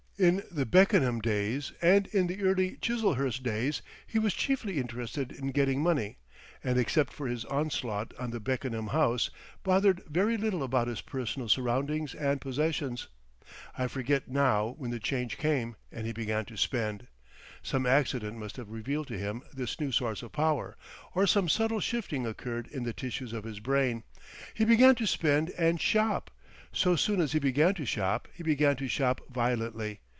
In 0.19 0.43
the 0.51 0.67
Beckenham 0.67 1.19
days 1.19 1.71
and 1.81 2.05
in 2.05 2.27
the 2.27 2.43
early 2.43 2.75
Chiselhurst 2.77 3.41
days 3.41 3.81
he 4.05 4.19
was 4.19 4.35
chiefly 4.35 4.77
interested 4.77 5.31
in 5.31 5.47
getting 5.47 5.81
money, 5.81 6.19
and 6.63 6.77
except 6.77 7.11
for 7.11 7.25
his 7.25 7.43
onslaught 7.45 8.13
on 8.19 8.29
the 8.29 8.39
Beckenham 8.39 8.89
house, 8.89 9.31
bothered 9.63 10.03
very 10.05 10.37
little 10.37 10.61
about 10.61 10.87
his 10.87 11.01
personal 11.01 11.49
surroundings 11.49 12.13
and 12.13 12.39
possessions. 12.39 13.07
I 13.75 13.87
forget 13.87 14.27
now 14.27 14.75
when 14.77 14.91
the 14.91 14.99
change 14.99 15.39
came 15.39 15.75
and 15.91 16.05
he 16.05 16.13
began 16.13 16.45
to 16.45 16.55
spend. 16.55 17.07
Some 17.63 17.87
accident 17.87 18.37
must 18.37 18.57
have 18.57 18.69
revealed 18.69 19.07
to 19.07 19.17
him 19.17 19.41
this 19.51 19.79
new 19.79 19.91
source 19.91 20.21
of 20.21 20.31
power, 20.33 20.77
or 21.15 21.25
some 21.25 21.49
subtle 21.49 21.79
shifting 21.79 22.27
occurred 22.27 22.67
in 22.67 22.83
the 22.83 22.93
tissues 22.93 23.33
of 23.33 23.43
his 23.43 23.59
brain. 23.59 24.03
He 24.53 24.65
began 24.65 24.93
to 24.97 25.07
spend 25.07 25.49
and 25.57 25.81
"shop." 25.81 26.29
So 26.71 26.95
soon 26.95 27.19
as 27.21 27.31
he 27.31 27.39
began 27.39 27.73
to 27.73 27.85
shop, 27.87 28.27
he 28.35 28.43
began 28.43 28.75
to 28.77 28.87
shop 28.87 29.19
violently. 29.27 29.99